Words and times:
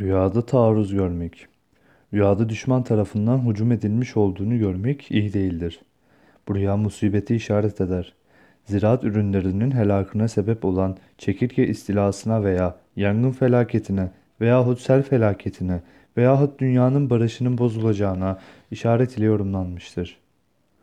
Rüyada 0.00 0.46
taarruz 0.46 0.94
görmek. 0.94 1.46
Rüyada 2.14 2.48
düşman 2.48 2.82
tarafından 2.82 3.50
hücum 3.50 3.72
edilmiş 3.72 4.16
olduğunu 4.16 4.58
görmek 4.58 5.10
iyi 5.10 5.32
değildir. 5.32 5.80
Bu 6.48 6.54
rüya 6.54 6.76
musibeti 6.76 7.34
işaret 7.36 7.80
eder. 7.80 8.14
Ziraat 8.64 9.04
ürünlerinin 9.04 9.70
helakına 9.70 10.28
sebep 10.28 10.64
olan 10.64 10.96
çekirge 11.18 11.66
istilasına 11.66 12.44
veya 12.44 12.76
yangın 12.96 13.30
felaketine 13.30 14.10
veyahut 14.40 14.80
sel 14.80 15.02
felaketine 15.02 15.80
veyahut 16.16 16.60
dünyanın 16.60 17.10
barışının 17.10 17.58
bozulacağına 17.58 18.38
işaret 18.70 19.18
ile 19.18 19.24
yorumlanmıştır. 19.24 20.18